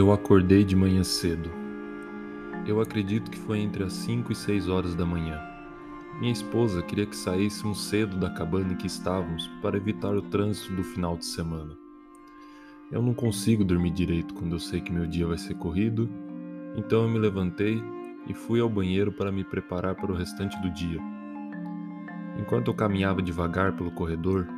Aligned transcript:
Eu 0.00 0.10
acordei 0.12 0.64
de 0.64 0.74
manhã 0.74 1.04
cedo. 1.04 1.50
Eu 2.66 2.80
acredito 2.80 3.30
que 3.30 3.38
foi 3.38 3.58
entre 3.58 3.84
as 3.84 3.92
5 3.92 4.32
e 4.32 4.34
6 4.34 4.66
horas 4.66 4.94
da 4.94 5.04
manhã. 5.04 5.38
Minha 6.18 6.32
esposa 6.32 6.80
queria 6.80 7.04
que 7.04 7.14
saíssemos 7.14 7.84
cedo 7.84 8.16
da 8.16 8.30
cabana 8.30 8.72
em 8.72 8.76
que 8.76 8.86
estávamos 8.86 9.46
para 9.60 9.76
evitar 9.76 10.16
o 10.16 10.22
trânsito 10.22 10.72
do 10.72 10.82
final 10.82 11.18
de 11.18 11.26
semana. 11.26 11.76
Eu 12.90 13.02
não 13.02 13.12
consigo 13.12 13.62
dormir 13.62 13.90
direito 13.90 14.32
quando 14.32 14.52
eu 14.52 14.58
sei 14.58 14.80
que 14.80 14.90
meu 14.90 15.06
dia 15.06 15.26
vai 15.26 15.36
ser 15.36 15.52
corrido, 15.56 16.08
então 16.74 17.02
eu 17.02 17.08
me 17.10 17.18
levantei 17.18 17.84
e 18.26 18.32
fui 18.32 18.58
ao 18.58 18.70
banheiro 18.70 19.12
para 19.12 19.30
me 19.30 19.44
preparar 19.44 19.96
para 19.96 20.10
o 20.10 20.16
restante 20.16 20.58
do 20.62 20.70
dia. 20.70 20.98
Enquanto 22.38 22.68
eu 22.68 22.74
caminhava 22.74 23.20
devagar 23.20 23.76
pelo 23.76 23.90
corredor, 23.90 24.48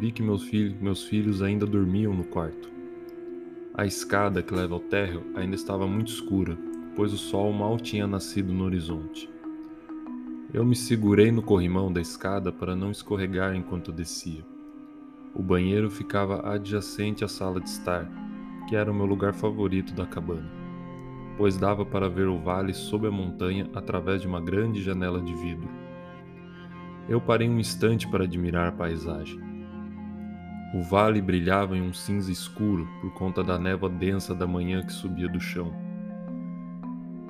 vi 0.00 0.10
que 0.10 0.20
meus, 0.20 0.42
filhos, 0.42 0.74
meus 0.80 1.04
filhos 1.04 1.42
ainda 1.42 1.64
dormiam 1.64 2.12
no 2.12 2.24
quarto. 2.24 2.73
A 3.76 3.84
escada 3.84 4.40
que 4.40 4.54
leva 4.54 4.74
ao 4.74 4.80
térreo 4.80 5.24
ainda 5.34 5.56
estava 5.56 5.84
muito 5.84 6.06
escura, 6.06 6.56
pois 6.94 7.12
o 7.12 7.18
sol 7.18 7.52
mal 7.52 7.76
tinha 7.76 8.06
nascido 8.06 8.52
no 8.52 8.62
horizonte. 8.62 9.28
Eu 10.52 10.64
me 10.64 10.76
segurei 10.76 11.32
no 11.32 11.42
corrimão 11.42 11.92
da 11.92 12.00
escada 12.00 12.52
para 12.52 12.76
não 12.76 12.92
escorregar 12.92 13.52
enquanto 13.56 13.90
descia. 13.90 14.46
O 15.34 15.42
banheiro 15.42 15.90
ficava 15.90 16.48
adjacente 16.54 17.24
à 17.24 17.28
sala 17.28 17.60
de 17.60 17.68
estar, 17.68 18.08
que 18.68 18.76
era 18.76 18.92
o 18.92 18.94
meu 18.94 19.06
lugar 19.06 19.34
favorito 19.34 19.92
da 19.92 20.06
cabana, 20.06 20.48
pois 21.36 21.56
dava 21.56 21.84
para 21.84 22.08
ver 22.08 22.28
o 22.28 22.38
vale 22.38 22.72
sob 22.72 23.08
a 23.08 23.10
montanha 23.10 23.68
através 23.74 24.20
de 24.20 24.28
uma 24.28 24.40
grande 24.40 24.80
janela 24.80 25.20
de 25.20 25.34
vidro. 25.34 25.68
Eu 27.08 27.20
parei 27.20 27.48
um 27.48 27.58
instante 27.58 28.06
para 28.06 28.22
admirar 28.22 28.68
a 28.68 28.72
paisagem. 28.72 29.43
O 30.74 30.82
vale 30.82 31.22
brilhava 31.22 31.76
em 31.76 31.80
um 31.80 31.92
cinza 31.92 32.32
escuro 32.32 32.88
por 33.00 33.14
conta 33.14 33.44
da 33.44 33.56
névoa 33.56 33.88
densa 33.88 34.34
da 34.34 34.44
manhã 34.44 34.82
que 34.82 34.92
subia 34.92 35.28
do 35.28 35.38
chão. 35.38 35.72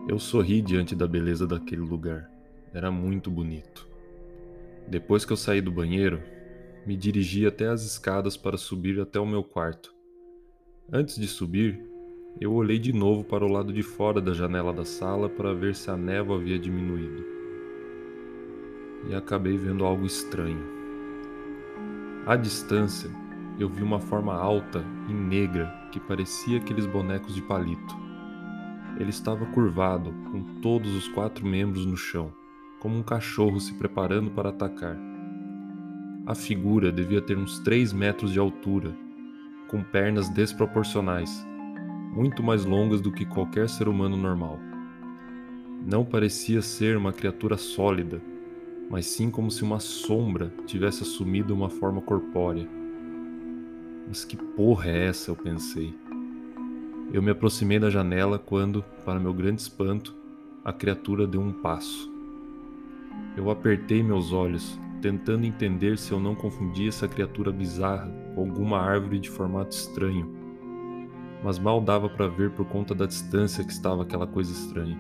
Eu 0.09 0.19
sorri 0.19 0.63
diante 0.63 0.97
da 0.97 1.07
beleza 1.07 1.47
daquele 1.47 1.83
lugar. 1.83 2.31
Era 2.73 2.91
muito 2.91 3.31
bonito. 3.31 3.87
Depois 4.89 5.27
que 5.27 5.33
eu 5.35 5.37
saí 5.37 5.61
do 5.61 5.71
banheiro, 5.71 6.23
me 6.87 6.97
dirigi 6.97 7.47
até 7.47 7.69
as 7.69 7.85
escadas 7.85 8.35
para 8.35 8.57
subir 8.57 8.99
até 8.99 9.21
o 9.21 9.27
meu 9.27 9.45
quarto. 9.45 9.95
Antes 10.91 11.17
de 11.17 11.27
subir, 11.27 11.79
eu 12.41 12.51
olhei 12.51 12.79
de 12.79 12.95
novo 12.95 13.25
para 13.25 13.45
o 13.45 13.53
lado 13.53 13.75
de 13.75 13.83
fora 13.83 14.23
da 14.23 14.33
janela 14.33 14.73
da 14.73 14.87
sala 14.87 15.29
para 15.29 15.53
ver 15.53 15.75
se 15.75 15.91
a 15.91 15.97
névoa 15.99 16.39
havia 16.39 16.59
diminuído. 16.59 17.23
E 19.11 19.15
acabei 19.15 19.59
vendo 19.59 19.85
algo 19.85 20.07
estranho. 20.07 20.65
À 22.27 22.37
distância, 22.37 23.11
eu 23.59 23.69
vi 23.69 23.83
uma 23.83 24.01
forma 24.01 24.35
alta 24.35 24.85
e 25.09 25.13
negra 25.13 25.73
que 25.93 26.01
parecia 26.01 26.59
aqueles 26.59 26.87
bonecos 26.87 27.35
de 27.35 27.43
palito. 27.43 27.97
Ele 28.99 29.11
estava 29.11 29.47
curvado, 29.47 30.13
com 30.31 30.61
todos 30.61 30.95
os 30.95 31.09
quatro 31.09 31.47
membros 31.47 31.87
no 31.87 31.97
chão, 31.97 32.33
como 32.81 32.97
um 32.97 33.03
cachorro 33.03 33.61
se 33.61 33.75
preparando 33.75 34.31
para 34.31 34.51
atacar. 34.51 34.97
A 36.27 36.35
figura 36.35 36.91
devia 36.91 37.21
ter 37.21 37.37
uns 37.37 37.59
três 37.61 37.93
metros 37.93 38.33
de 38.33 38.39
altura, 38.39 38.97
com 39.69 39.83
pernas 39.83 40.29
desproporcionais, 40.29 41.47
muito 42.13 42.43
mais 42.43 42.65
longas 42.65 43.01
do 43.01 43.13
que 43.13 43.25
qualquer 43.25 43.69
ser 43.69 43.89
humano 43.89 44.17
normal. 44.17 44.59
Não 45.87 46.05
parecia 46.05 46.63
ser 46.63 46.97
uma 46.97 47.13
criatura 47.13 47.57
sólida, 47.57 48.23
mas 48.89 49.07
sim 49.07 49.31
como 49.31 49.51
se 49.51 49.63
uma 49.63 49.81
sombra 49.81 50.53
tivesse 50.67 51.03
assumido 51.03 51.55
uma 51.55 51.69
forma 51.69 52.01
corpórea. 52.01 52.84
Mas 54.07 54.25
que 54.25 54.37
porra 54.37 54.89
é 54.89 55.07
essa? 55.07 55.31
Eu 55.31 55.37
pensei. 55.37 55.95
Eu 57.13 57.23
me 57.23 57.31
aproximei 57.31 57.79
da 57.79 57.91
janela 57.91 58.39
quando, 58.39 58.83
para 59.05 59.21
meu 59.21 59.33
grande 59.33 59.61
espanto, 59.61 60.15
a 60.65 60.73
criatura 60.73 61.27
deu 61.27 61.41
um 61.41 61.53
passo. 61.53 62.11
Eu 63.37 63.51
apertei 63.51 64.03
meus 64.03 64.33
olhos, 64.33 64.79
tentando 65.03 65.45
entender 65.45 65.99
se 65.99 66.13
eu 66.13 66.19
não 66.19 66.35
confundia 66.35 66.89
essa 66.89 67.07
criatura 67.07 67.53
bizarra 67.53 68.11
com 68.35 68.41
alguma 68.41 68.79
árvore 68.79 69.19
de 69.19 69.31
formato 69.31 69.77
estranho. 69.77 70.35
Mas 71.43 71.59
mal 71.59 71.81
dava 71.81 72.09
para 72.09 72.27
ver 72.27 72.51
por 72.51 72.65
conta 72.67 72.95
da 72.95 73.07
distância 73.07 73.65
que 73.65 73.73
estava 73.73 74.03
aquela 74.03 74.27
coisa 74.27 74.53
estranha. 74.53 74.97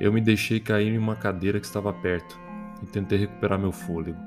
Eu 0.00 0.12
me 0.12 0.20
deixei 0.20 0.60
cair 0.60 0.92
em 0.92 0.98
uma 0.98 1.16
cadeira 1.16 1.58
que 1.58 1.66
estava 1.66 1.92
perto 1.92 2.38
e 2.82 2.86
tentei 2.86 3.18
recuperar 3.18 3.58
meu 3.58 3.72
fôlego. 3.72 4.18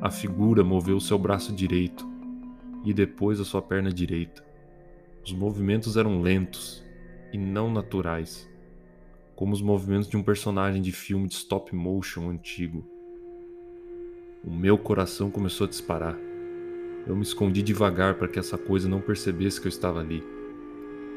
A 0.00 0.10
figura 0.10 0.62
moveu 0.62 1.00
seu 1.00 1.18
braço 1.18 1.52
direito, 1.52 2.06
e 2.86 2.94
depois 2.94 3.40
a 3.40 3.44
sua 3.44 3.60
perna 3.60 3.92
direita. 3.92 4.44
Os 5.24 5.32
movimentos 5.32 5.96
eram 5.96 6.22
lentos 6.22 6.84
e 7.32 7.36
não 7.36 7.68
naturais, 7.68 8.48
como 9.34 9.52
os 9.52 9.60
movimentos 9.60 10.08
de 10.08 10.16
um 10.16 10.22
personagem 10.22 10.80
de 10.80 10.92
filme 10.92 11.26
de 11.26 11.34
stop 11.34 11.74
motion 11.74 12.30
antigo. 12.30 12.86
O 14.44 14.50
meu 14.52 14.78
coração 14.78 15.32
começou 15.32 15.66
a 15.66 15.68
disparar. 15.68 16.16
Eu 17.08 17.16
me 17.16 17.22
escondi 17.22 17.60
devagar 17.60 18.14
para 18.14 18.28
que 18.28 18.38
essa 18.38 18.56
coisa 18.56 18.88
não 18.88 19.00
percebesse 19.00 19.60
que 19.60 19.66
eu 19.66 19.70
estava 19.70 19.98
ali. 19.98 20.22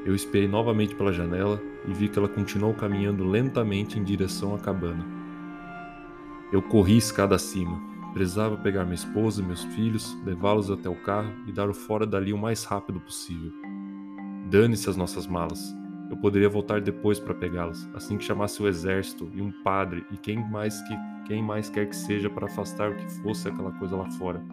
Eu 0.03 0.15
esperei 0.15 0.47
novamente 0.47 0.95
pela 0.95 1.13
janela 1.13 1.61
e 1.87 1.93
vi 1.93 2.09
que 2.09 2.17
ela 2.17 2.27
continuou 2.27 2.73
caminhando 2.73 3.23
lentamente 3.23 3.99
em 3.99 4.03
direção 4.03 4.55
à 4.55 4.59
cabana. 4.59 5.05
Eu 6.51 6.63
corri 6.63 6.97
escada 6.97 7.35
acima, 7.35 7.79
Precisava 8.13 8.57
pegar 8.57 8.83
minha 8.83 8.95
esposa 8.95 9.41
e 9.41 9.45
meus 9.45 9.63
filhos, 9.65 10.17
levá-los 10.25 10.71
até 10.71 10.89
o 10.89 10.95
carro 10.95 11.31
e 11.47 11.51
dar 11.51 11.69
o 11.69 11.73
fora 11.73 12.05
dali 12.05 12.33
o 12.33 12.37
mais 12.37 12.63
rápido 12.63 12.99
possível. 12.99 13.51
Dane-se 14.49 14.89
as 14.89 14.97
nossas 14.97 15.27
malas. 15.27 15.75
Eu 16.09 16.17
poderia 16.17 16.49
voltar 16.49 16.81
depois 16.81 17.19
para 17.19 17.35
pegá-las, 17.35 17.87
assim 17.93 18.17
que 18.17 18.23
chamasse 18.23 18.61
o 18.63 18.67
exército 18.67 19.29
e 19.33 19.41
um 19.41 19.51
padre 19.63 20.03
e 20.11 20.17
quem 20.17 20.37
mais 20.49 20.81
que 20.81 20.97
quem 21.27 21.43
mais 21.43 21.69
quer 21.69 21.87
que 21.87 21.95
seja 21.95 22.27
para 22.27 22.47
afastar 22.47 22.89
o 22.89 22.95
que 22.95 23.07
fosse 23.21 23.47
aquela 23.47 23.71
coisa 23.73 23.95
lá 23.95 24.09
fora. 24.09 24.43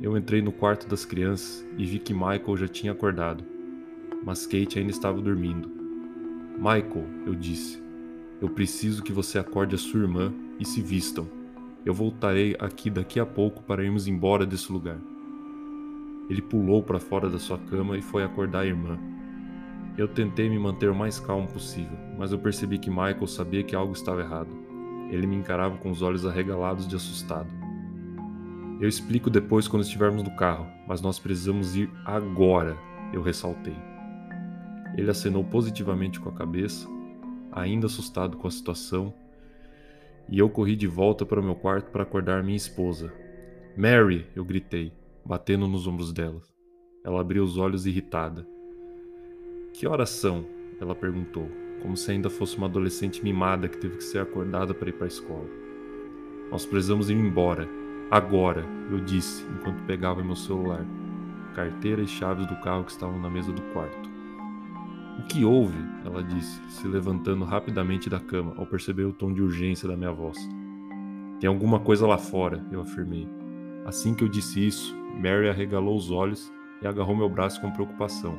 Eu 0.00 0.18
entrei 0.18 0.42
no 0.42 0.50
quarto 0.50 0.88
das 0.88 1.04
crianças 1.04 1.64
e 1.78 1.86
vi 1.86 2.00
que 2.00 2.12
Michael 2.12 2.56
já 2.56 2.66
tinha 2.66 2.90
acordado, 2.90 3.44
mas 4.24 4.44
Kate 4.44 4.80
ainda 4.80 4.90
estava 4.90 5.20
dormindo. 5.20 5.70
Michael, 6.56 7.06
eu 7.24 7.36
disse, 7.36 7.80
eu 8.40 8.48
preciso 8.48 9.04
que 9.04 9.12
você 9.12 9.38
acorde 9.38 9.76
a 9.76 9.78
sua 9.78 10.00
irmã 10.00 10.34
e 10.58 10.64
se 10.64 10.82
vistam. 10.82 11.41
Eu 11.84 11.92
voltarei 11.92 12.56
aqui 12.60 12.88
daqui 12.88 13.18
a 13.18 13.26
pouco 13.26 13.62
para 13.62 13.82
irmos 13.82 14.06
embora 14.06 14.46
desse 14.46 14.70
lugar. 14.70 14.98
Ele 16.30 16.40
pulou 16.40 16.82
para 16.82 17.00
fora 17.00 17.28
da 17.28 17.38
sua 17.38 17.58
cama 17.58 17.98
e 17.98 18.02
foi 18.02 18.22
acordar 18.22 18.60
a 18.60 18.66
irmã. 18.66 18.98
Eu 19.98 20.08
tentei 20.08 20.48
me 20.48 20.58
manter 20.58 20.88
o 20.88 20.94
mais 20.94 21.18
calmo 21.18 21.48
possível, 21.48 21.98
mas 22.16 22.32
eu 22.32 22.38
percebi 22.38 22.78
que 22.78 22.88
Michael 22.88 23.26
sabia 23.26 23.62
que 23.62 23.74
algo 23.74 23.92
estava 23.92 24.20
errado. 24.20 24.50
Ele 25.10 25.26
me 25.26 25.36
encarava 25.36 25.76
com 25.76 25.90
os 25.90 26.00
olhos 26.00 26.24
arregalados 26.24 26.86
de 26.86 26.96
assustado. 26.96 27.50
Eu 28.80 28.88
explico 28.88 29.28
depois 29.28 29.68
quando 29.68 29.82
estivermos 29.82 30.22
no 30.22 30.34
carro, 30.36 30.66
mas 30.86 31.02
nós 31.02 31.18
precisamos 31.18 31.76
ir 31.76 31.90
agora, 32.04 32.76
eu 33.12 33.20
ressaltei. 33.22 33.76
Ele 34.96 35.10
acenou 35.10 35.44
positivamente 35.44 36.18
com 36.18 36.28
a 36.28 36.32
cabeça, 36.32 36.88
ainda 37.50 37.86
assustado 37.86 38.36
com 38.36 38.46
a 38.46 38.50
situação, 38.50 39.12
e 40.28 40.38
eu 40.38 40.48
corri 40.48 40.76
de 40.76 40.86
volta 40.86 41.24
para 41.26 41.40
o 41.40 41.44
meu 41.44 41.54
quarto 41.54 41.90
para 41.90 42.02
acordar 42.02 42.42
minha 42.42 42.56
esposa. 42.56 43.12
Mary! 43.76 44.26
eu 44.34 44.44
gritei, 44.44 44.92
batendo 45.24 45.66
nos 45.68 45.86
ombros 45.86 46.12
dela. 46.12 46.40
Ela 47.04 47.20
abriu 47.20 47.42
os 47.42 47.56
olhos 47.56 47.86
irritada. 47.86 48.46
Que 49.72 49.86
horas 49.86 50.10
são? 50.10 50.44
ela 50.80 50.94
perguntou, 50.94 51.48
como 51.80 51.96
se 51.96 52.10
ainda 52.10 52.28
fosse 52.28 52.56
uma 52.56 52.66
adolescente 52.66 53.22
mimada 53.22 53.68
que 53.68 53.78
teve 53.78 53.98
que 53.98 54.04
ser 54.04 54.18
acordada 54.18 54.74
para 54.74 54.88
ir 54.88 54.92
para 54.92 55.06
a 55.06 55.08
escola. 55.08 55.48
Nós 56.50 56.66
precisamos 56.66 57.08
ir 57.08 57.14
embora. 57.14 57.68
Agora, 58.10 58.64
eu 58.90 59.00
disse 59.00 59.44
enquanto 59.46 59.86
pegava 59.86 60.22
meu 60.22 60.36
celular, 60.36 60.84
carteira 61.54 62.02
e 62.02 62.06
chaves 62.06 62.46
do 62.46 62.56
carro 62.56 62.84
que 62.84 62.90
estavam 62.90 63.18
na 63.18 63.30
mesa 63.30 63.52
do 63.52 63.62
quarto. 63.72 64.11
O 65.18 65.22
que 65.24 65.44
houve? 65.44 65.78
Ela 66.04 66.22
disse, 66.22 66.60
se 66.68 66.86
levantando 66.88 67.44
rapidamente 67.44 68.08
da 68.08 68.18
cama 68.18 68.54
ao 68.56 68.66
perceber 68.66 69.04
o 69.04 69.12
tom 69.12 69.32
de 69.32 69.42
urgência 69.42 69.86
da 69.86 69.96
minha 69.96 70.12
voz. 70.12 70.38
Tem 71.38 71.48
alguma 71.48 71.80
coisa 71.80 72.06
lá 72.06 72.18
fora, 72.18 72.64
eu 72.70 72.80
afirmei. 72.80 73.28
Assim 73.84 74.14
que 74.14 74.24
eu 74.24 74.28
disse 74.28 74.66
isso, 74.66 74.96
Mary 75.20 75.48
arregalou 75.48 75.96
os 75.96 76.10
olhos 76.10 76.52
e 76.80 76.86
agarrou 76.86 77.16
meu 77.16 77.28
braço 77.28 77.60
com 77.60 77.70
preocupação. 77.70 78.38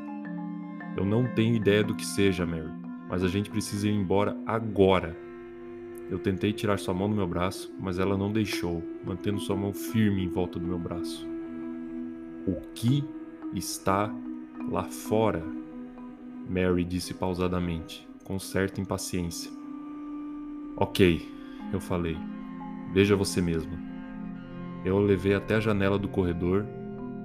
Eu 0.98 1.06
não 1.06 1.28
tenho 1.34 1.56
ideia 1.56 1.84
do 1.84 1.96
que 1.96 2.06
seja, 2.06 2.46
Mary, 2.46 2.72
mas 3.10 3.24
a 3.24 3.28
gente 3.28 3.50
precisa 3.50 3.88
ir 3.88 3.94
embora 3.94 4.38
agora. 4.46 5.18
Eu 6.10 6.20
tentei 6.20 6.54
tirar 6.54 6.80
sua 6.80 6.94
mão 6.94 7.10
do 7.10 7.16
meu 7.16 7.28
braço, 7.28 7.74
mas 7.80 8.00
ela 8.00 8.18
não 8.18 8.32
deixou, 8.32 8.84
mantendo 9.06 9.40
sua 9.40 9.56
mão 9.56 9.74
firme 9.74 10.24
em 10.24 10.30
volta 10.30 10.60
do 10.60 10.68
meu 10.68 10.78
braço. 10.78 11.28
O 12.46 12.56
que 12.74 13.04
está 13.54 14.14
lá 14.70 14.84
fora? 14.84 15.44
Mary 16.50 16.84
disse 16.84 17.14
pausadamente, 17.14 18.08
com 18.24 18.38
certa 18.38 18.82
impaciência. 18.82 19.52
Ok, 20.78 21.28
eu 21.72 21.80
falei. 21.80 22.18
Veja 22.94 23.16
você 23.16 23.42
mesma. 23.42 23.78
Eu 24.84 24.98
a 24.98 25.02
levei 25.02 25.34
até 25.34 25.56
a 25.56 25.60
janela 25.60 25.98
do 25.98 26.08
corredor 26.08 26.66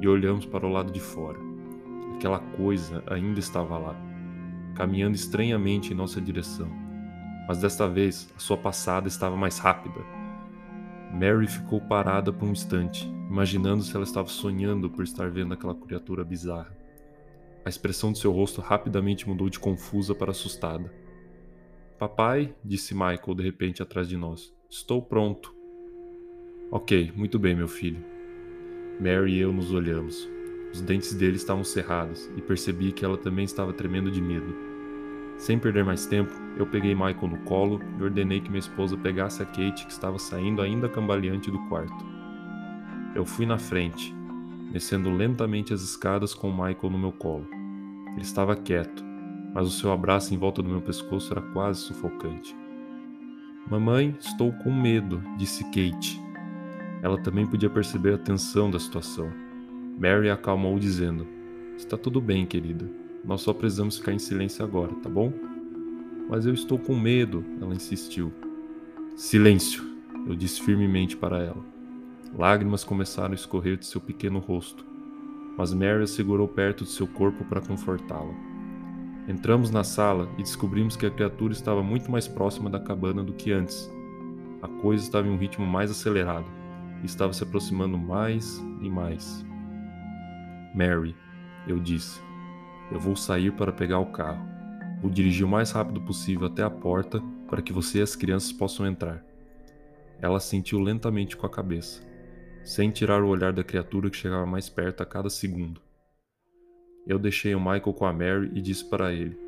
e 0.00 0.08
olhamos 0.08 0.46
para 0.46 0.66
o 0.66 0.70
lado 0.70 0.92
de 0.92 1.00
fora. 1.00 1.38
aquela 2.14 2.38
coisa 2.38 3.02
ainda 3.06 3.38
estava 3.38 3.78
lá, 3.78 3.96
caminhando 4.74 5.14
estranhamente 5.14 5.92
em 5.92 5.96
nossa 5.96 6.20
direção. 6.20 6.68
Mas 7.46 7.60
desta 7.60 7.88
vez, 7.88 8.32
a 8.36 8.40
sua 8.40 8.56
passada 8.56 9.08
estava 9.08 9.36
mais 9.36 9.58
rápida. 9.58 10.00
Mary 11.12 11.46
ficou 11.46 11.80
parada 11.80 12.32
por 12.32 12.46
um 12.46 12.52
instante, 12.52 13.06
imaginando 13.30 13.82
se 13.82 13.94
ela 13.94 14.04
estava 14.04 14.28
sonhando 14.28 14.90
por 14.90 15.02
estar 15.02 15.30
vendo 15.30 15.54
aquela 15.54 15.74
criatura 15.74 16.24
bizarra. 16.24 16.77
A 17.64 17.68
expressão 17.68 18.12
de 18.12 18.18
seu 18.18 18.32
rosto 18.32 18.60
rapidamente 18.60 19.28
mudou 19.28 19.48
de 19.48 19.58
confusa 19.58 20.14
para 20.14 20.30
assustada. 20.30 20.92
Papai, 21.98 22.54
disse 22.64 22.94
Michael 22.94 23.34
de 23.34 23.42
repente 23.42 23.82
atrás 23.82 24.08
de 24.08 24.16
nós, 24.16 24.54
estou 24.70 25.02
pronto. 25.02 25.54
Ok, 26.70 27.12
muito 27.16 27.38
bem, 27.38 27.54
meu 27.54 27.68
filho. 27.68 28.04
Mary 29.00 29.34
e 29.34 29.38
eu 29.38 29.52
nos 29.52 29.72
olhamos. 29.72 30.28
Os 30.72 30.80
dentes 30.80 31.14
dele 31.14 31.36
estavam 31.36 31.64
cerrados 31.64 32.30
e 32.36 32.42
percebi 32.42 32.92
que 32.92 33.04
ela 33.04 33.16
também 33.16 33.44
estava 33.44 33.72
tremendo 33.72 34.10
de 34.10 34.20
medo. 34.20 34.54
Sem 35.38 35.58
perder 35.58 35.84
mais 35.84 36.04
tempo, 36.04 36.32
eu 36.56 36.66
peguei 36.66 36.94
Michael 36.94 37.28
no 37.28 37.38
colo 37.44 37.80
e 37.98 38.02
ordenei 38.02 38.40
que 38.40 38.48
minha 38.48 38.58
esposa 38.58 38.96
pegasse 38.96 39.42
a 39.42 39.46
Kate 39.46 39.86
que 39.86 39.92
estava 39.92 40.18
saindo 40.18 40.60
ainda 40.60 40.88
cambaleante 40.88 41.50
do 41.50 41.58
quarto. 41.68 42.04
Eu 43.14 43.24
fui 43.24 43.46
na 43.46 43.56
frente, 43.56 44.14
descendo 44.70 45.10
lentamente 45.10 45.72
as 45.72 45.82
escadas 45.82 46.34
com 46.34 46.50
Michael 46.50 46.90
no 46.90 46.98
meu 46.98 47.12
colo. 47.12 47.46
Ele 48.12 48.22
estava 48.22 48.56
quieto, 48.56 49.04
mas 49.54 49.66
o 49.66 49.70
seu 49.70 49.92
abraço 49.92 50.34
em 50.34 50.38
volta 50.38 50.62
do 50.62 50.68
meu 50.68 50.80
pescoço 50.80 51.32
era 51.32 51.40
quase 51.40 51.80
sufocante. 51.80 52.54
Mamãe, 53.70 54.16
estou 54.18 54.52
com 54.52 54.72
medo, 54.72 55.22
disse 55.36 55.64
Kate. 55.64 56.20
Ela 57.02 57.20
também 57.20 57.46
podia 57.46 57.70
perceber 57.70 58.14
a 58.14 58.18
tensão 58.18 58.70
da 58.70 58.78
situação. 58.78 59.30
Mary 59.98 60.30
acalmou, 60.30 60.78
dizendo: 60.78 61.26
Está 61.76 61.96
tudo 61.96 62.20
bem, 62.20 62.46
querida. 62.46 62.88
Nós 63.24 63.42
só 63.42 63.52
precisamos 63.52 63.98
ficar 63.98 64.12
em 64.12 64.18
silêncio 64.18 64.64
agora, 64.64 64.94
tá 64.96 65.08
bom? 65.08 65.32
Mas 66.28 66.46
eu 66.46 66.54
estou 66.54 66.78
com 66.78 66.98
medo, 66.98 67.44
ela 67.60 67.74
insistiu. 67.74 68.32
Silêncio, 69.16 69.84
eu 70.26 70.34
disse 70.34 70.62
firmemente 70.62 71.16
para 71.16 71.42
ela. 71.42 71.77
Lágrimas 72.36 72.84
começaram 72.84 73.32
a 73.32 73.34
escorrer 73.34 73.76
de 73.76 73.86
seu 73.86 74.00
pequeno 74.00 74.38
rosto, 74.38 74.84
mas 75.56 75.72
Mary 75.72 76.02
a 76.02 76.06
segurou 76.06 76.46
perto 76.46 76.84
de 76.84 76.90
seu 76.90 77.06
corpo 77.06 77.44
para 77.44 77.60
confortá-la. 77.60 78.32
Entramos 79.28 79.70
na 79.70 79.84
sala 79.84 80.28
e 80.38 80.42
descobrimos 80.42 80.96
que 80.96 81.04
a 81.04 81.10
criatura 81.10 81.52
estava 81.52 81.82
muito 81.82 82.10
mais 82.10 82.28
próxima 82.28 82.70
da 82.70 82.80
cabana 82.80 83.22
do 83.22 83.32
que 83.32 83.52
antes. 83.52 83.90
A 84.62 84.68
coisa 84.68 85.02
estava 85.02 85.26
em 85.26 85.30
um 85.30 85.36
ritmo 85.36 85.66
mais 85.66 85.90
acelerado 85.90 86.46
e 87.02 87.06
estava 87.06 87.32
se 87.32 87.42
aproximando 87.42 87.98
mais 87.98 88.58
e 88.80 88.88
mais. 88.88 89.44
Mary, 90.74 91.14
eu 91.66 91.78
disse, 91.78 92.20
eu 92.90 92.98
vou 92.98 93.16
sair 93.16 93.52
para 93.52 93.72
pegar 93.72 93.98
o 93.98 94.06
carro. 94.06 94.46
Vou 95.00 95.10
dirigir 95.10 95.44
o 95.44 95.48
mais 95.48 95.70
rápido 95.70 96.00
possível 96.00 96.46
até 96.46 96.62
a 96.62 96.70
porta 96.70 97.22
para 97.48 97.60
que 97.60 97.72
você 97.72 97.98
e 97.98 98.02
as 98.02 98.16
crianças 98.16 98.52
possam 98.52 98.86
entrar. 98.86 99.22
Ela 100.20 100.40
sentiu 100.40 100.80
lentamente 100.80 101.36
com 101.36 101.46
a 101.46 101.50
cabeça, 101.50 102.02
sem 102.68 102.90
tirar 102.90 103.22
o 103.22 103.28
olhar 103.28 103.50
da 103.50 103.64
criatura 103.64 104.10
que 104.10 104.16
chegava 104.18 104.44
mais 104.44 104.68
perto 104.68 105.02
a 105.02 105.06
cada 105.06 105.30
segundo. 105.30 105.80
Eu 107.06 107.18
deixei 107.18 107.54
o 107.54 107.58
Michael 107.58 107.94
com 107.94 108.04
a 108.04 108.12
Mary 108.12 108.50
e 108.52 108.60
disse 108.60 108.84
para 108.84 109.10
ele: 109.10 109.38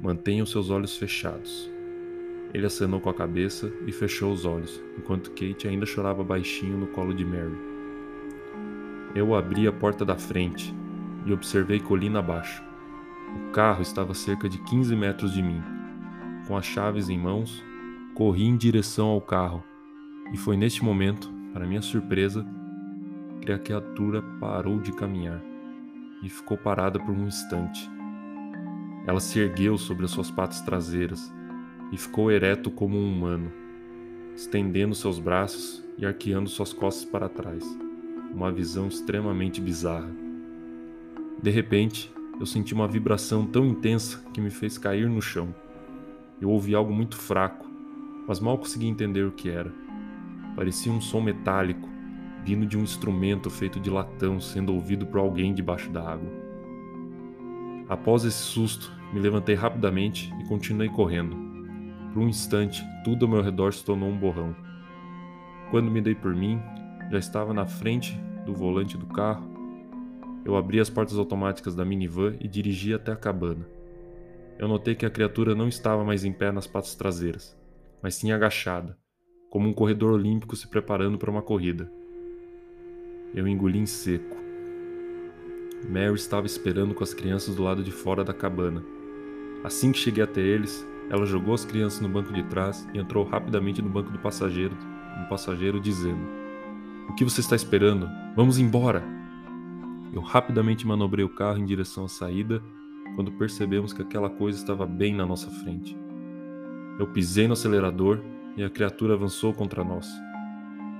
Mantenha 0.00 0.44
os 0.44 0.52
seus 0.52 0.70
olhos 0.70 0.96
fechados. 0.96 1.68
Ele 2.54 2.64
acenou 2.64 3.00
com 3.00 3.10
a 3.10 3.14
cabeça 3.14 3.72
e 3.84 3.90
fechou 3.90 4.32
os 4.32 4.44
olhos, 4.44 4.80
enquanto 4.96 5.30
Kate 5.30 5.66
ainda 5.66 5.84
chorava 5.84 6.22
baixinho 6.22 6.78
no 6.78 6.86
colo 6.86 7.12
de 7.12 7.24
Mary. 7.24 7.58
Eu 9.12 9.34
abri 9.34 9.66
a 9.66 9.72
porta 9.72 10.04
da 10.04 10.16
frente 10.16 10.72
e 11.26 11.32
observei 11.32 11.80
colina 11.80 12.20
abaixo. 12.20 12.62
O 13.48 13.50
carro 13.50 13.82
estava 13.82 14.12
a 14.12 14.14
cerca 14.14 14.48
de 14.48 14.58
15 14.58 14.94
metros 14.94 15.32
de 15.34 15.42
mim. 15.42 15.60
Com 16.46 16.56
as 16.56 16.64
chaves 16.64 17.08
em 17.08 17.18
mãos, 17.18 17.60
corri 18.14 18.44
em 18.44 18.56
direção 18.56 19.08
ao 19.08 19.20
carro, 19.20 19.64
e 20.32 20.36
foi 20.36 20.56
neste 20.56 20.84
momento, 20.84 21.41
para 21.52 21.66
minha 21.66 21.82
surpresa, 21.82 22.46
a 23.50 23.58
criatura 23.58 24.22
parou 24.40 24.78
de 24.78 24.92
caminhar 24.92 25.42
e 26.22 26.28
ficou 26.28 26.56
parada 26.56 26.98
por 26.98 27.10
um 27.10 27.26
instante. 27.26 27.90
Ela 29.06 29.20
se 29.20 29.40
ergueu 29.40 29.76
sobre 29.76 30.04
as 30.04 30.12
suas 30.12 30.30
patas 30.30 30.60
traseiras 30.60 31.32
e 31.90 31.96
ficou 31.96 32.30
ereto 32.30 32.70
como 32.70 32.96
um 32.96 33.12
humano, 33.12 33.52
estendendo 34.34 34.94
seus 34.94 35.18
braços 35.18 35.84
e 35.98 36.06
arqueando 36.06 36.48
suas 36.48 36.72
costas 36.72 37.04
para 37.04 37.28
trás. 37.28 37.64
Uma 38.32 38.52
visão 38.52 38.86
extremamente 38.86 39.60
bizarra. 39.60 40.10
De 41.42 41.50
repente, 41.50 42.10
eu 42.38 42.46
senti 42.46 42.72
uma 42.72 42.88
vibração 42.88 43.44
tão 43.44 43.66
intensa 43.66 44.22
que 44.32 44.40
me 44.40 44.50
fez 44.50 44.78
cair 44.78 45.08
no 45.08 45.20
chão. 45.20 45.54
Eu 46.40 46.48
ouvi 46.48 46.74
algo 46.74 46.92
muito 46.92 47.16
fraco, 47.16 47.68
mas 48.26 48.40
mal 48.40 48.56
consegui 48.56 48.86
entender 48.86 49.26
o 49.26 49.32
que 49.32 49.50
era. 49.50 49.81
Parecia 50.56 50.92
um 50.92 51.00
som 51.00 51.20
metálico, 51.20 51.88
vindo 52.44 52.66
de 52.66 52.76
um 52.76 52.82
instrumento 52.82 53.48
feito 53.50 53.80
de 53.80 53.90
latão 53.90 54.40
sendo 54.40 54.74
ouvido 54.74 55.06
por 55.06 55.20
alguém 55.20 55.54
debaixo 55.54 55.90
da 55.90 56.02
água. 56.02 56.30
Após 57.88 58.24
esse 58.24 58.38
susto, 58.38 58.92
me 59.12 59.20
levantei 59.20 59.54
rapidamente 59.54 60.32
e 60.40 60.48
continuei 60.48 60.88
correndo. 60.88 61.36
Por 62.12 62.22
um 62.22 62.28
instante, 62.28 62.82
tudo 63.04 63.24
ao 63.24 63.30
meu 63.30 63.42
redor 63.42 63.72
se 63.72 63.84
tornou 63.84 64.08
um 64.08 64.16
borrão. 64.16 64.54
Quando 65.70 65.90
me 65.90 66.00
dei 66.00 66.14
por 66.14 66.34
mim, 66.34 66.60
já 67.10 67.18
estava 67.18 67.54
na 67.54 67.66
frente 67.66 68.18
do 68.44 68.54
volante 68.54 68.96
do 68.96 69.06
carro 69.06 69.52
eu 70.44 70.56
abri 70.56 70.80
as 70.80 70.90
portas 70.90 71.16
automáticas 71.18 71.74
da 71.74 71.84
minivan 71.84 72.36
e 72.40 72.48
dirigi 72.48 72.92
até 72.92 73.12
a 73.12 73.16
cabana. 73.16 73.66
Eu 74.58 74.66
notei 74.66 74.94
que 74.94 75.06
a 75.06 75.10
criatura 75.10 75.54
não 75.54 75.68
estava 75.68 76.04
mais 76.04 76.24
em 76.24 76.32
pé 76.32 76.50
nas 76.50 76.66
patas 76.66 76.94
traseiras, 76.94 77.56
mas 78.02 78.16
sim 78.16 78.32
agachada, 78.32 78.98
como 79.52 79.68
um 79.68 79.72
corredor 79.74 80.12
olímpico 80.12 80.56
se 80.56 80.66
preparando 80.66 81.18
para 81.18 81.30
uma 81.30 81.42
corrida. 81.42 81.92
Eu 83.34 83.46
engoli 83.46 83.78
em 83.78 83.84
seco. 83.84 84.34
Mary 85.90 86.14
estava 86.14 86.46
esperando 86.46 86.94
com 86.94 87.04
as 87.04 87.12
crianças 87.12 87.54
do 87.54 87.62
lado 87.62 87.84
de 87.84 87.92
fora 87.92 88.24
da 88.24 88.32
cabana. 88.32 88.82
Assim 89.62 89.92
que 89.92 89.98
cheguei 89.98 90.24
até 90.24 90.40
eles, 90.40 90.88
ela 91.10 91.26
jogou 91.26 91.52
as 91.52 91.66
crianças 91.66 92.00
no 92.00 92.08
banco 92.08 92.32
de 92.32 92.42
trás 92.44 92.88
e 92.94 92.98
entrou 92.98 93.26
rapidamente 93.26 93.82
no 93.82 93.90
banco 93.90 94.10
do 94.10 94.18
passageiro, 94.18 94.74
no 95.20 95.28
passageiro 95.28 95.78
dizendo: 95.78 96.26
O 97.10 97.14
que 97.14 97.22
você 97.22 97.42
está 97.42 97.54
esperando? 97.54 98.08
Vamos 98.34 98.58
embora! 98.58 99.04
Eu 100.14 100.22
rapidamente 100.22 100.86
manobrei 100.86 101.26
o 101.26 101.34
carro 101.34 101.58
em 101.58 101.66
direção 101.66 102.06
à 102.06 102.08
saída 102.08 102.62
quando 103.14 103.30
percebemos 103.32 103.92
que 103.92 104.00
aquela 104.00 104.30
coisa 104.30 104.58
estava 104.58 104.86
bem 104.86 105.14
na 105.14 105.26
nossa 105.26 105.50
frente. 105.50 105.94
Eu 106.98 107.06
pisei 107.08 107.46
no 107.46 107.52
acelerador 107.52 108.31
e 108.56 108.62
a 108.62 108.70
criatura 108.70 109.14
avançou 109.14 109.52
contra 109.52 109.82
nós. 109.82 110.08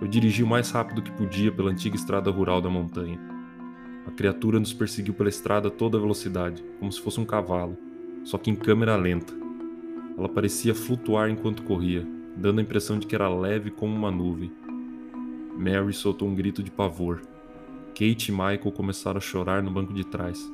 Eu 0.01 0.09
dirigi 0.09 0.43
o 0.43 0.47
mais 0.47 0.71
rápido 0.71 1.03
que 1.03 1.13
podia 1.13 1.53
pela 1.53 1.71
antiga 1.71 1.97
estrada 1.97 2.31
rural 2.31 2.61
da 2.61 2.69
montanha. 2.69 3.21
A 4.07 4.11
criatura 4.11 4.59
nos 4.59 4.73
perseguiu 4.73 5.15
pela 5.15 5.29
estrada 5.29 5.69
a 5.69 5.71
toda 5.71 5.99
velocidade, 5.99 6.65
como 6.81 6.91
se 6.91 7.01
fosse 7.01 7.21
um 7.21 7.25
cavalo, 7.25 7.77
só 8.25 8.37
que 8.37 8.51
em 8.51 8.57
câmera 8.57 8.97
lenta. 8.97 9.33
Ela 10.19 10.29
parecia 10.29 10.75
flutuar 10.75 11.31
enquanto 11.31 11.63
corria, 11.63 12.07
dando 12.37 12.59
a 12.59 12.63
impressão 12.63 12.99
de 12.99 13.07
que 13.07 13.15
era 13.15 13.29
leve 13.29 13.71
como 13.71 13.95
uma 13.95 14.11
nuvem. 14.11 14.51
Mary 15.57 15.93
soltou 15.93 16.29
um 16.29 16.35
grito 16.35 16.63
de 16.63 16.71
pavor. 16.71 17.23
Kate 17.91 18.31
e 18.31 18.33
Michael 18.33 18.73
começaram 18.73 19.19
a 19.19 19.21
chorar 19.21 19.63
no 19.63 19.71
banco 19.71 19.93
de 19.93 20.05
trás. 20.05 20.51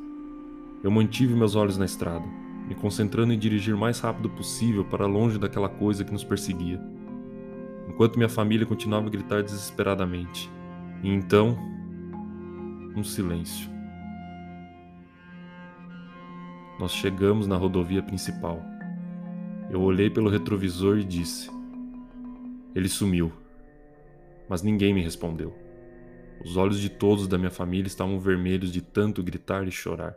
Eu 0.83 0.91
mantive 0.91 1.35
meus 1.35 1.55
olhos 1.55 1.79
na 1.79 1.85
estrada, 1.85 2.25
me 2.69 2.75
concentrando 2.75 3.33
em 3.33 3.39
dirigir 3.39 3.75
o 3.75 3.79
mais 3.79 3.99
rápido 3.99 4.29
possível 4.29 4.85
para 4.85 5.07
longe 5.07 5.39
daquela 5.39 5.71
coisa 5.71 6.05
que 6.05 6.13
nos 6.13 6.23
perseguia, 6.23 6.79
enquanto 7.89 8.17
minha 8.17 8.29
família 8.29 8.67
continuava 8.67 9.07
a 9.07 9.11
gritar 9.11 9.43
desesperadamente. 9.43 10.51
E 11.03 11.09
então, 11.09 11.57
um 12.95 13.03
silêncio. 13.03 13.71
Nós 16.79 16.93
chegamos 16.93 17.47
na 17.47 17.57
rodovia 17.57 18.03
principal. 18.03 18.63
Eu 19.71 19.81
olhei 19.81 20.11
pelo 20.11 20.29
retrovisor 20.29 20.99
e 20.99 21.05
disse: 21.05 21.51
Ele 22.75 22.89
sumiu. 22.89 23.33
Mas 24.49 24.63
ninguém 24.63 24.93
me 24.93 25.03
respondeu. 25.03 25.57
Os 26.45 26.57
olhos 26.57 26.79
de 26.79 26.89
todos 26.89 27.27
da 27.27 27.37
minha 27.37 27.51
família 27.51 27.89
estavam 27.89 28.21
vermelhos 28.21 28.71
de 28.71 28.81
tanto 28.81 29.23
gritar 29.23 29.67
e 29.67 29.71
chorar. 29.71 30.17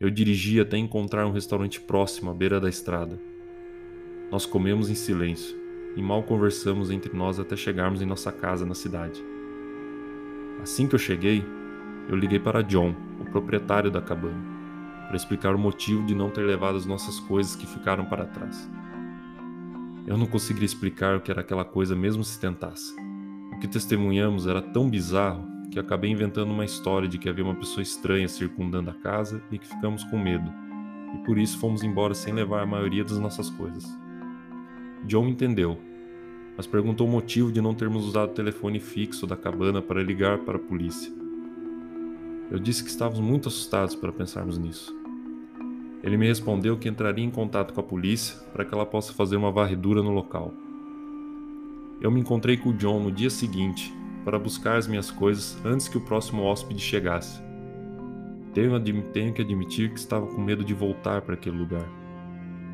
Eu 0.00 0.10
dirigi 0.10 0.60
até 0.60 0.76
encontrar 0.76 1.24
um 1.26 1.30
restaurante 1.30 1.80
próximo 1.80 2.30
à 2.30 2.34
beira 2.34 2.60
da 2.60 2.68
estrada. 2.68 3.18
Nós 4.30 4.44
comemos 4.44 4.90
em 4.90 4.94
silêncio 4.94 5.56
e 5.96 6.02
mal 6.02 6.24
conversamos 6.24 6.90
entre 6.90 7.16
nós 7.16 7.38
até 7.38 7.54
chegarmos 7.54 8.02
em 8.02 8.06
nossa 8.06 8.32
casa 8.32 8.66
na 8.66 8.74
cidade. 8.74 9.22
Assim 10.60 10.88
que 10.88 10.96
eu 10.96 10.98
cheguei, 10.98 11.44
eu 12.08 12.16
liguei 12.16 12.40
para 12.40 12.62
John, 12.62 12.94
o 13.20 13.24
proprietário 13.24 13.90
da 13.90 14.00
cabana, 14.00 14.42
para 15.06 15.16
explicar 15.16 15.54
o 15.54 15.58
motivo 15.58 16.04
de 16.04 16.14
não 16.14 16.28
ter 16.28 16.42
levado 16.42 16.76
as 16.76 16.86
nossas 16.86 17.20
coisas 17.20 17.54
que 17.54 17.66
ficaram 17.66 18.04
para 18.04 18.26
trás. 18.26 18.68
Eu 20.06 20.18
não 20.18 20.26
conseguiria 20.26 20.66
explicar 20.66 21.16
o 21.16 21.20
que 21.20 21.30
era 21.30 21.40
aquela 21.40 21.64
coisa 21.64 21.94
mesmo 21.94 22.24
se 22.24 22.38
tentasse. 22.40 22.94
O 23.52 23.60
que 23.60 23.68
testemunhamos 23.68 24.46
era 24.46 24.60
tão 24.60 24.90
bizarro 24.90 25.53
que 25.74 25.80
acabei 25.80 26.08
inventando 26.08 26.52
uma 26.52 26.64
história 26.64 27.08
de 27.08 27.18
que 27.18 27.28
havia 27.28 27.42
uma 27.42 27.56
pessoa 27.56 27.82
estranha 27.82 28.28
circundando 28.28 28.90
a 28.90 28.94
casa 28.94 29.42
e 29.50 29.58
que 29.58 29.66
ficamos 29.66 30.04
com 30.04 30.16
medo, 30.16 30.48
e 31.12 31.18
por 31.26 31.36
isso 31.36 31.58
fomos 31.58 31.82
embora 31.82 32.14
sem 32.14 32.32
levar 32.32 32.62
a 32.62 32.66
maioria 32.66 33.02
das 33.02 33.18
nossas 33.18 33.50
coisas. 33.50 33.84
John 35.04 35.26
entendeu, 35.26 35.76
mas 36.56 36.68
perguntou 36.68 37.08
o 37.08 37.10
motivo 37.10 37.50
de 37.50 37.60
não 37.60 37.74
termos 37.74 38.06
usado 38.06 38.30
o 38.30 38.34
telefone 38.34 38.78
fixo 38.78 39.26
da 39.26 39.36
cabana 39.36 39.82
para 39.82 40.00
ligar 40.00 40.38
para 40.38 40.58
a 40.58 40.60
polícia. 40.60 41.12
Eu 42.52 42.60
disse 42.60 42.84
que 42.84 42.90
estávamos 42.90 43.18
muito 43.18 43.48
assustados 43.48 43.96
para 43.96 44.12
pensarmos 44.12 44.56
nisso. 44.56 44.96
Ele 46.04 46.16
me 46.16 46.28
respondeu 46.28 46.78
que 46.78 46.88
entraria 46.88 47.24
em 47.24 47.30
contato 47.32 47.74
com 47.74 47.80
a 47.80 47.84
polícia 47.84 48.38
para 48.52 48.64
que 48.64 48.72
ela 48.72 48.86
possa 48.86 49.12
fazer 49.12 49.34
uma 49.34 49.50
varredura 49.50 50.04
no 50.04 50.12
local. 50.12 50.54
Eu 52.00 52.12
me 52.12 52.20
encontrei 52.20 52.56
com 52.56 52.68
o 52.68 52.74
John 52.74 53.00
no 53.00 53.10
dia 53.10 53.28
seguinte 53.28 53.92
para 54.24 54.38
buscar 54.38 54.76
as 54.76 54.86
minhas 54.86 55.10
coisas 55.10 55.58
antes 55.64 55.86
que 55.86 55.98
o 55.98 56.00
próximo 56.00 56.42
hóspede 56.42 56.80
chegasse. 56.80 57.42
Tenho, 58.54 58.80
tenho 59.12 59.32
que 59.32 59.42
admitir 59.42 59.90
que 59.90 59.98
estava 59.98 60.26
com 60.26 60.40
medo 60.40 60.64
de 60.64 60.72
voltar 60.72 61.22
para 61.22 61.34
aquele 61.34 61.58
lugar, 61.58 61.86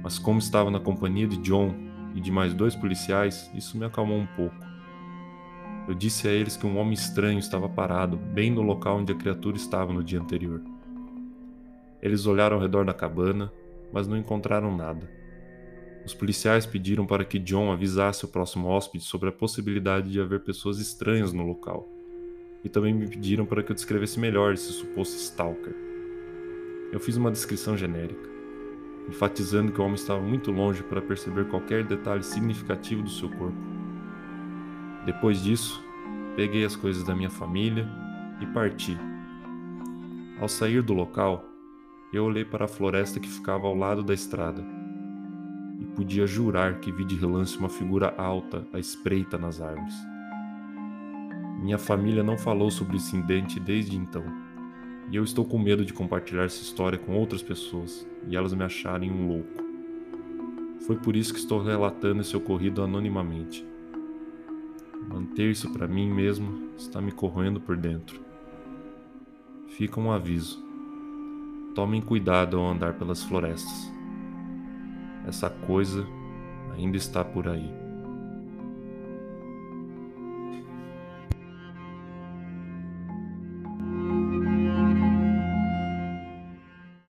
mas 0.02 0.19
como 0.19 0.38
estava 0.38 0.71
na 0.71 0.78
companhia 0.78 1.26
de 1.26 1.38
John 1.38 1.75
e 2.14 2.21
de 2.21 2.30
mais 2.30 2.54
dois 2.54 2.76
policiais, 2.76 3.50
isso 3.54 3.78
me 3.78 3.85
acalmou 3.85 4.19
um 4.19 4.26
pouco. 4.26 4.57
Eu 5.88 5.95
disse 5.95 6.28
a 6.28 6.30
eles 6.30 6.57
que 6.57 6.66
um 6.66 6.78
homem 6.78 6.92
estranho 6.92 7.38
estava 7.38 7.69
parado 7.69 8.16
bem 8.16 8.50
no 8.50 8.62
local 8.62 8.99
onde 8.99 9.12
a 9.12 9.16
criatura 9.16 9.57
estava 9.57 9.92
no 9.92 10.04
dia 10.04 10.21
anterior. 10.21 10.62
Eles 12.00 12.26
olharam 12.26 12.57
ao 12.57 12.62
redor 12.62 12.85
da 12.85 12.95
cabana, 12.95 13.52
mas 13.92 14.07
não 14.07 14.16
encontraram 14.16 14.76
nada. 14.76 15.20
Os 16.04 16.14
policiais 16.14 16.64
pediram 16.64 17.07
para 17.07 17.25
que 17.25 17.38
John 17.38 17.71
avisasse 17.71 18.25
o 18.25 18.28
próximo 18.28 18.69
hóspede 18.69 19.04
sobre 19.04 19.28
a 19.28 19.33
possibilidade 19.33 20.11
de 20.11 20.21
haver 20.21 20.40
pessoas 20.40 20.78
estranhas 20.78 21.33
no 21.33 21.47
local. 21.47 21.88
E 22.64 22.69
também 22.69 22.95
me 22.95 23.07
pediram 23.07 23.45
para 23.45 23.62
que 23.62 23.71
eu 23.71 23.75
descrevesse 23.75 24.19
melhor 24.19 24.54
esse 24.54 24.73
suposto 24.73 25.16
stalker. 25.16 25.75
Eu 26.92 26.99
fiz 27.00 27.16
uma 27.16 27.30
descrição 27.30 27.76
genérica, 27.76 28.28
enfatizando 29.09 29.73
que 29.73 29.80
o 29.80 29.85
homem 29.85 29.95
estava 29.95 30.21
muito 30.21 30.50
longe 30.50 30.83
para 30.83 31.00
perceber 31.00 31.47
qualquer 31.49 31.85
detalhe 31.85 32.23
significativo 32.23 33.02
do 33.02 33.11
seu 33.11 33.28
corpo. 33.28 33.57
Depois 35.07 35.42
disso, 35.42 35.83
peguei 36.37 36.64
as 36.64 36.76
coisas 36.76 37.04
da 37.04 37.14
minha 37.14 37.30
família 37.30 37.88
e 38.40 38.47
parti. 38.47 38.99
Ao 40.40 40.49
sair 40.49 40.83
do 40.83 40.92
local, 40.92 41.45
eu 42.12 42.25
olhei 42.25 42.45
para 42.45 42.64
a 42.64 42.69
floresta 42.69 43.21
que 43.21 43.28
ficava 43.28 43.66
ao 43.66 43.75
lado 43.75 44.02
da 44.02 44.12
estrada 44.12 44.80
e 45.81 45.85
podia 45.87 46.27
jurar 46.27 46.79
que 46.79 46.93
vi 46.93 47.05
de 47.05 47.17
relance 47.17 47.57
uma 47.57 47.71
figura 47.71 48.15
alta 48.19 48.67
à 48.73 48.79
espreita 48.79 49.39
nas 49.39 49.63
árvores. 49.63 49.95
Minha 51.63 51.79
família 51.79 52.23
não 52.23 52.37
falou 52.37 52.71
sobre 52.71 52.95
o 52.95 52.99
incidente 52.99 53.59
desde 53.59 53.97
então, 53.97 54.23
e 55.11 55.17
eu 55.17 55.25
estou 55.25 55.45
com 55.45 55.59
medo 55.59 55.85
de 55.85 55.93
compartilhar 55.93 56.45
essa 56.45 56.63
história 56.63 56.99
com 56.99 57.17
outras 57.17 57.43
pessoas 57.43 58.07
e 58.29 58.37
elas 58.37 58.53
me 58.53 58.63
acharem 58.63 59.11
um 59.11 59.27
louco. 59.27 59.65
Foi 60.87 60.97
por 60.97 61.17
isso 61.17 61.33
que 61.33 61.41
estou 61.41 61.63
relatando 61.63 62.21
esse 62.21 62.37
ocorrido 62.37 62.83
anonimamente. 62.83 63.67
Manter 65.09 65.51
isso 65.51 65.73
para 65.73 65.89
mim 65.89 66.13
mesmo 66.13 66.71
está 66.77 67.01
me 67.01 67.11
corroendo 67.11 67.61
por 67.61 67.77
dentro. 67.77 68.21
Fica 69.69 69.99
um 69.99 70.13
aviso. 70.13 70.63
Tomem 71.75 72.01
cuidado 72.01 72.59
ao 72.59 72.69
andar 72.69 72.95
pelas 72.95 73.23
florestas. 73.23 74.00
Essa 75.31 75.49
coisa 75.49 76.05
ainda 76.75 76.97
está 76.97 77.25
por 77.25 77.47
aí. 77.47 77.73